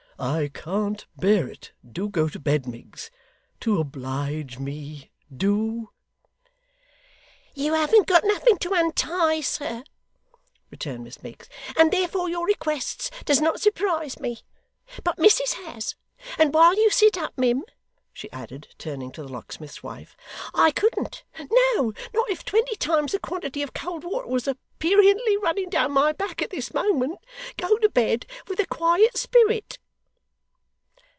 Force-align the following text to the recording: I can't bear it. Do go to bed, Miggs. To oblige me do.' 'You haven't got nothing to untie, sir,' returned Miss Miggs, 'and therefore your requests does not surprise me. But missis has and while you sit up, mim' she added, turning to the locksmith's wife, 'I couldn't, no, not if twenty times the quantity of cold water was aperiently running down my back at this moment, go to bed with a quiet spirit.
I 0.23 0.51
can't 0.53 1.07
bear 1.17 1.47
it. 1.47 1.71
Do 1.83 2.07
go 2.07 2.29
to 2.29 2.37
bed, 2.39 2.67
Miggs. 2.67 3.09
To 3.61 3.79
oblige 3.79 4.59
me 4.59 5.09
do.' 5.35 5.89
'You 7.55 7.73
haven't 7.73 8.05
got 8.05 8.23
nothing 8.23 8.59
to 8.59 8.71
untie, 8.75 9.41
sir,' 9.41 9.83
returned 10.69 11.05
Miss 11.05 11.23
Miggs, 11.23 11.49
'and 11.75 11.91
therefore 11.91 12.29
your 12.29 12.45
requests 12.45 13.09
does 13.25 13.41
not 13.41 13.61
surprise 13.61 14.19
me. 14.19 14.41
But 15.03 15.17
missis 15.17 15.53
has 15.53 15.95
and 16.37 16.53
while 16.53 16.75
you 16.75 16.91
sit 16.91 17.17
up, 17.17 17.33
mim' 17.35 17.65
she 18.13 18.31
added, 18.31 18.75
turning 18.77 19.11
to 19.13 19.23
the 19.23 19.27
locksmith's 19.27 19.81
wife, 19.81 20.15
'I 20.53 20.69
couldn't, 20.73 21.23
no, 21.49 21.93
not 22.13 22.29
if 22.29 22.45
twenty 22.45 22.75
times 22.75 23.13
the 23.13 23.19
quantity 23.19 23.63
of 23.63 23.73
cold 23.73 24.03
water 24.03 24.27
was 24.27 24.45
aperiently 24.47 25.35
running 25.41 25.71
down 25.71 25.91
my 25.93 26.11
back 26.11 26.43
at 26.43 26.51
this 26.51 26.75
moment, 26.75 27.17
go 27.57 27.75
to 27.79 27.89
bed 27.89 28.27
with 28.47 28.59
a 28.59 28.67
quiet 28.67 29.17
spirit. 29.17 29.79